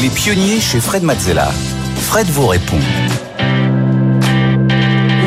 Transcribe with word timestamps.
Les 0.00 0.08
pionniers 0.08 0.60
chez 0.60 0.80
Fred 0.80 1.02
Mazzella. 1.02 1.50
Fred 1.96 2.26
vous 2.28 2.46
répond. 2.46 2.78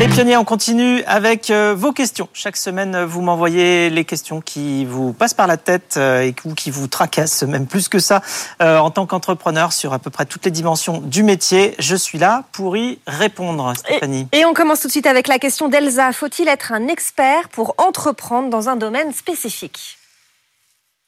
Les 0.00 0.08
pionniers, 0.08 0.36
on 0.36 0.44
continue 0.44 1.04
avec 1.04 1.48
euh, 1.50 1.76
vos 1.76 1.92
questions. 1.92 2.28
Chaque 2.32 2.56
semaine, 2.56 3.04
vous 3.04 3.22
m'envoyez 3.22 3.88
les 3.88 4.04
questions 4.04 4.40
qui 4.40 4.84
vous 4.84 5.12
passent 5.12 5.32
par 5.32 5.46
la 5.46 5.58
tête 5.58 5.94
euh, 5.96 6.22
et 6.22 6.34
qui 6.56 6.72
vous 6.72 6.88
tracassent, 6.88 7.44
même 7.44 7.68
plus 7.68 7.88
que 7.88 8.00
ça, 8.00 8.20
euh, 8.62 8.78
en 8.78 8.90
tant 8.90 9.06
qu'entrepreneur 9.06 9.72
sur 9.72 9.92
à 9.92 10.00
peu 10.00 10.10
près 10.10 10.26
toutes 10.26 10.44
les 10.44 10.50
dimensions 10.50 10.98
du 10.98 11.22
métier. 11.22 11.76
Je 11.78 11.94
suis 11.94 12.18
là 12.18 12.42
pour 12.50 12.76
y 12.76 12.98
répondre, 13.06 13.74
Stéphanie. 13.76 14.26
Et, 14.32 14.40
et 14.40 14.44
on 14.44 14.54
commence 14.54 14.80
tout 14.80 14.88
de 14.88 14.92
suite 14.92 15.06
avec 15.06 15.28
la 15.28 15.38
question 15.38 15.68
d'Elsa. 15.68 16.12
Faut-il 16.12 16.48
être 16.48 16.72
un 16.72 16.88
expert 16.88 17.48
pour 17.50 17.76
entreprendre 17.78 18.50
dans 18.50 18.68
un 18.68 18.74
domaine 18.74 19.12
spécifique? 19.12 19.98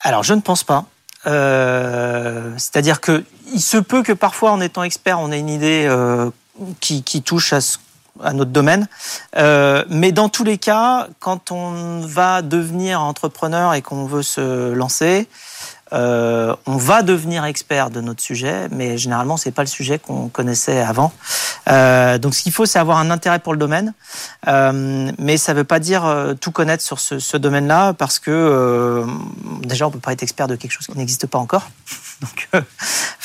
Alors, 0.02 0.22
je 0.22 0.34
ne 0.34 0.40
pense 0.40 0.62
pas. 0.62 0.84
Euh, 1.26 2.52
C'est-à-dire 2.56 3.00
que 3.00 3.24
il 3.52 3.60
se 3.60 3.76
peut 3.76 4.02
que 4.02 4.12
parfois, 4.12 4.52
en 4.52 4.60
étant 4.60 4.82
expert, 4.82 5.20
on 5.20 5.30
ait 5.30 5.38
une 5.38 5.48
idée 5.48 5.86
euh, 5.88 6.30
qui, 6.80 7.22
touche 7.22 7.52
à 7.52 8.32
notre 8.32 8.50
domaine. 8.50 8.88
Euh, 9.36 9.84
mais 9.88 10.12
dans 10.12 10.28
tous 10.28 10.44
les 10.44 10.58
cas, 10.58 11.08
quand 11.20 11.52
on 11.52 12.00
va 12.00 12.42
devenir 12.42 13.00
entrepreneur 13.00 13.74
et 13.74 13.82
qu'on 13.82 14.06
veut 14.06 14.22
se 14.22 14.72
lancer, 14.72 15.28
euh, 15.92 16.54
on 16.66 16.76
va 16.76 17.02
devenir 17.02 17.44
expert 17.44 17.90
de 17.90 18.00
notre 18.00 18.20
sujet, 18.20 18.68
mais 18.70 18.98
généralement 18.98 19.36
c'est 19.36 19.52
pas 19.52 19.62
le 19.62 19.68
sujet 19.68 19.98
qu'on 19.98 20.28
connaissait 20.28 20.80
avant. 20.80 21.12
Euh, 21.68 22.18
donc 22.18 22.34
ce 22.34 22.42
qu'il 22.42 22.52
faut, 22.52 22.66
c'est 22.66 22.78
avoir 22.78 22.98
un 22.98 23.10
intérêt 23.10 23.38
pour 23.38 23.52
le 23.52 23.58
domaine, 23.58 23.94
euh, 24.48 25.10
mais 25.18 25.36
ça 25.36 25.54
veut 25.54 25.64
pas 25.64 25.78
dire 25.78 26.04
euh, 26.04 26.34
tout 26.34 26.50
connaître 26.50 26.82
sur 26.82 26.98
ce, 26.98 27.18
ce 27.18 27.36
domaine-là, 27.36 27.92
parce 27.92 28.18
que 28.18 28.30
euh, 28.30 29.06
déjà 29.62 29.86
on 29.86 29.90
peut 29.90 30.00
pas 30.00 30.12
être 30.12 30.22
expert 30.22 30.48
de 30.48 30.56
quelque 30.56 30.72
chose 30.72 30.86
qui 30.86 30.98
n'existe 30.98 31.26
pas 31.26 31.38
encore, 31.38 31.70
donc 32.20 32.48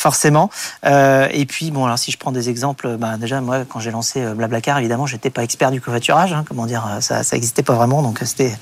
euh, 0.01 0.11
forcément. 0.11 0.49
et 0.83 1.45
puis 1.45 1.71
bon, 1.71 1.85
alors 1.85 1.99
si 1.99 2.11
je 2.11 2.17
prends 2.17 2.31
des 2.31 2.49
exemples, 2.49 2.97
bah, 2.97 3.17
déjà 3.17 3.41
moi 3.41 3.65
quand 3.67 3.79
j'ai 3.79 3.91
lancé 3.91 4.21
Blablacar, 4.33 4.79
évidemment 4.79 5.05
j'étais 5.05 5.29
pas 5.29 5.43
expert 5.43 5.71
du 5.71 5.81
covoiturage, 5.81 6.33
hein, 6.33 6.43
comment 6.47 6.65
dire, 6.65 6.97
ça 7.01 7.23
ça 7.23 7.35
existait 7.35 7.63
pas 7.63 7.73
vraiment, 7.73 8.01
donc 8.01 8.19
c'était 8.23 8.57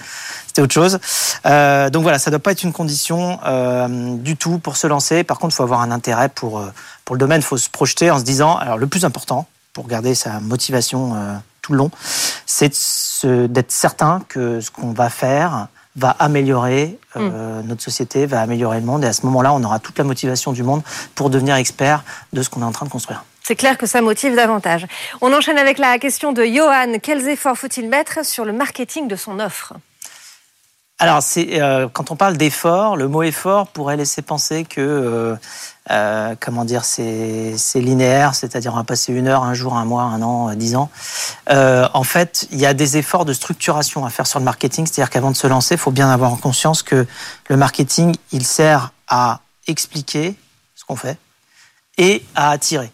autre 0.62 0.74
chose. 0.74 1.00
Euh, 1.46 1.90
donc 1.90 2.04
voilà, 2.04 2.20
ça 2.20 2.32
doit 2.32 2.40
pas 2.40 2.52
être 2.52 2.64
une 2.64 2.74
condition 2.74 3.40
euh, 3.46 4.16
du 4.18 4.38
tout 4.38 4.60
pour 4.60 4.78
se 4.78 4.88
lancer. 4.88 5.24
Par 5.24 5.40
contre, 5.40 5.54
il 5.54 5.58
faut 5.58 5.64
avoir 5.64 5.82
un 5.82 5.92
intérêt 5.92 6.30
pour, 6.30 6.60
euh, 6.60 6.72
pour 7.06 7.16
le 7.16 7.20
domaine. 7.20 7.40
Il 7.40 7.46
faut 7.46 7.58
se 7.58 7.70
projeter 7.70 8.12
en 8.12 8.20
se 8.20 8.24
disant, 8.24 8.56
alors 8.56 8.78
le 8.78 8.88
plus 8.88 9.06
important 9.06 9.48
pour 9.74 9.88
garder 9.88 10.16
sa 10.16 10.40
motivation 10.40 11.14
euh, 11.16 11.36
tout 11.62 11.74
le 11.74 11.78
long, 11.78 11.92
c'est 12.46 12.74
d'être 13.24 13.72
certain 13.72 14.22
que 14.28 14.62
ce 14.62 14.72
qu'on 14.72 14.94
va 14.94 15.10
faire 15.10 15.68
va 16.00 16.16
améliorer 16.18 16.98
euh, 17.16 17.62
mmh. 17.62 17.68
notre 17.68 17.84
société, 17.84 18.26
va 18.26 18.42
améliorer 18.42 18.80
le 18.80 18.86
monde. 18.86 19.04
Et 19.04 19.08
à 19.08 19.14
ce 19.14 19.26
moment-là, 19.26 19.54
on 19.54 19.64
aura 19.64 19.80
toute 19.80 19.98
la 19.98 20.04
motivation 20.04 20.52
du 20.52 20.64
monde 20.64 20.82
pour 21.16 21.30
devenir 21.30 21.56
expert 21.56 22.04
de 22.34 22.42
ce 22.42 22.50
qu'on 22.50 22.62
est 22.62 22.66
en 22.66 22.72
train 22.72 22.86
de 22.86 22.92
construire. 22.92 23.24
C'est 23.44 23.56
clair 23.56 23.78
que 23.78 23.88
ça 23.88 24.02
motive 24.02 24.36
davantage. 24.36 24.86
On 25.22 25.34
enchaîne 25.34 25.58
avec 25.58 25.80
la 25.80 25.98
question 25.98 26.34
de 26.34 26.44
Johan. 26.46 27.00
Quels 27.02 27.28
efforts 27.28 27.58
faut-il 27.58 27.90
mettre 27.90 28.24
sur 28.24 28.46
le 28.46 28.54
marketing 28.54 29.08
de 29.08 29.16
son 29.16 29.40
offre? 29.40 29.74
Alors, 31.02 31.24
c'est 31.24 31.62
euh, 31.62 31.88
quand 31.88 32.12
on 32.12 32.18
parle 32.18 32.36
d'effort, 32.36 32.98
le 32.98 33.08
mot 33.08 33.24
effort 33.24 33.68
pourrait 33.68 33.96
laisser 33.96 34.22
penser 34.22 34.66
que, 34.66 34.82
euh, 34.82 35.36
euh, 35.92 36.36
comment 36.42 36.66
dire, 36.66 36.84
c'est 36.84 37.56
linéaire, 37.76 38.36
c'est-à-dire 38.36 38.74
on 38.74 38.78
va 38.78 38.84
passer 38.84 39.14
une 39.14 39.30
heure, 39.30 39.46
un 39.46 39.54
jour, 39.54 39.78
un 39.78 39.86
mois, 39.86 40.04
un 40.04 40.22
an, 40.22 40.54
dix 40.56 40.76
ans. 40.76 40.90
Euh, 41.50 41.88
en 41.94 42.04
fait, 42.04 42.48
il 42.52 42.60
y 42.60 42.66
a 42.66 42.74
des 42.74 42.98
efforts 42.98 43.26
de 43.26 43.34
structuration 43.34 44.06
à 44.06 44.10
faire 44.10 44.28
sur 44.28 44.40
le 44.40 44.46
marketing, 44.46 44.86
c'est-à-dire 44.86 45.10
qu'avant 45.10 45.32
de 45.32 45.38
se 45.38 45.48
lancer, 45.48 45.76
il 45.76 45.80
faut 45.80 45.92
bien 45.92 46.10
avoir 46.10 46.32
en 46.32 46.38
conscience 46.38 46.84
que 46.84 47.08
le 47.48 47.58
marketing, 47.58 48.16
il 48.32 48.46
sert 48.46 48.92
à 49.08 49.42
expliquer 49.68 50.36
ce 50.76 50.86
qu'on 50.86 50.96
fait 50.96 51.18
et 51.98 52.24
à 52.36 52.52
attirer. 52.52 52.92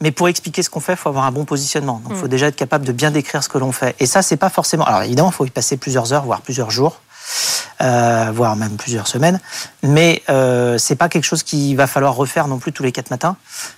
Mais 0.00 0.10
pour 0.10 0.28
expliquer 0.28 0.62
ce 0.62 0.68
qu'on 0.68 0.80
fait, 0.80 0.92
il 0.92 0.98
faut 0.98 1.08
avoir 1.08 1.24
un 1.24 1.32
bon 1.32 1.44
positionnement. 1.44 2.00
Donc, 2.04 2.12
il 2.14 2.18
faut 2.18 2.28
déjà 2.28 2.48
être 2.48 2.56
capable 2.56 2.84
de 2.84 2.92
bien 2.92 3.10
décrire 3.10 3.42
ce 3.42 3.48
que 3.48 3.56
l'on 3.56 3.72
fait. 3.72 3.96
Et 3.98 4.06
ça, 4.06 4.20
c'est 4.20 4.36
pas 4.36 4.50
forcément. 4.50 4.84
Alors, 4.84 5.02
évidemment, 5.02 5.30
il 5.30 5.34
faut 5.34 5.46
y 5.46 5.50
passer 5.50 5.76
plusieurs 5.76 6.12
heures, 6.12 6.24
voire 6.24 6.42
plusieurs 6.42 6.70
jours 6.70 7.00
euh, 7.82 8.30
voire 8.32 8.56
même 8.56 8.76
plusieurs 8.76 9.06
semaines. 9.06 9.40
Mais 9.82 10.22
euh, 10.28 10.78
c'est 10.78 10.96
pas 10.96 11.08
quelque 11.08 11.24
chose 11.24 11.42
qu'il 11.42 11.76
va 11.76 11.86
falloir 11.86 12.14
refaire 12.14 12.48
non 12.48 12.58
plus 12.58 12.72
tous 12.72 12.82
les 12.82 12.92
quatre 12.92 13.10
matins. 13.10 13.36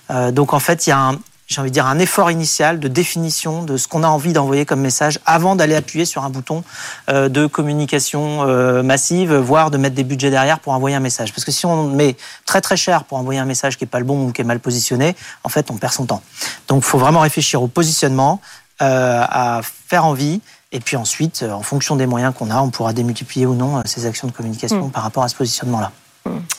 Euh, 0.09 0.31
donc 0.31 0.53
en 0.53 0.59
fait, 0.59 0.87
il 0.87 0.91
y 0.91 0.93
a 0.93 0.99
un, 0.99 1.19
j'ai 1.49 1.61
envie 1.61 1.71
de 1.71 1.73
dire 1.73 1.87
un 1.87 1.97
effort 1.97 2.29
initial 2.29 2.79
de 2.79 2.87
définition 2.87 3.63
de 3.63 3.75
ce 3.75 3.87
qu'on 3.87 4.03
a 4.03 4.07
envie 4.07 4.33
d'envoyer 4.33 4.65
comme 4.65 4.81
message 4.81 5.19
avant 5.25 5.55
d'aller 5.55 5.75
appuyer 5.75 6.05
sur 6.05 6.23
un 6.23 6.29
bouton 6.29 6.63
euh, 7.09 7.27
de 7.27 7.47
communication 7.47 8.47
euh, 8.47 8.83
massive, 8.83 9.33
voire 9.33 9.71
de 9.71 9.77
mettre 9.77 9.95
des 9.95 10.03
budgets 10.03 10.29
derrière 10.29 10.59
pour 10.59 10.73
envoyer 10.73 10.95
un 10.95 10.99
message. 10.99 11.33
Parce 11.33 11.43
que 11.43 11.51
si 11.51 11.65
on 11.65 11.87
met 11.87 12.15
très 12.45 12.61
très 12.61 12.77
cher 12.77 13.03
pour 13.03 13.17
envoyer 13.17 13.39
un 13.39 13.45
message 13.45 13.77
qui 13.77 13.83
est 13.83 13.87
pas 13.87 13.99
le 13.99 14.05
bon 14.05 14.27
ou 14.27 14.31
qui 14.31 14.41
est 14.41 14.45
mal 14.45 14.59
positionné, 14.59 15.15
en 15.43 15.49
fait, 15.49 15.71
on 15.71 15.77
perd 15.77 15.91
son 15.91 16.05
temps. 16.05 16.21
Donc, 16.67 16.83
il 16.83 16.87
faut 16.87 16.99
vraiment 16.99 17.21
réfléchir 17.21 17.63
au 17.63 17.67
positionnement, 17.67 18.41
euh, 18.81 19.23
à 19.27 19.61
faire 19.63 20.05
envie 20.05 20.41
et 20.71 20.79
puis 20.79 20.97
ensuite, 20.97 21.43
en 21.43 21.63
fonction 21.63 21.95
des 21.95 22.05
moyens 22.05 22.31
qu'on 22.37 22.51
a, 22.51 22.61
on 22.61 22.69
pourra 22.69 22.93
démultiplier 22.93 23.47
ou 23.47 23.55
non 23.55 23.81
ces 23.85 24.05
actions 24.05 24.27
de 24.27 24.31
communication 24.31 24.87
mmh. 24.87 24.91
par 24.91 25.01
rapport 25.01 25.23
à 25.23 25.27
ce 25.27 25.35
positionnement-là. 25.35 25.91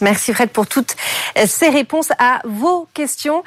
Merci 0.01 0.33
Fred 0.33 0.51
pour 0.51 0.67
toutes 0.67 0.97
ces 1.47 1.69
réponses 1.69 2.09
à 2.19 2.41
vos 2.45 2.89
questions. 2.95 3.43